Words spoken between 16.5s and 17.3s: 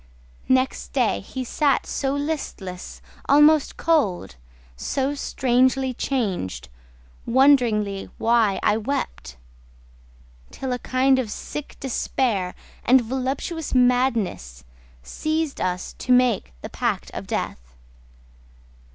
the pact of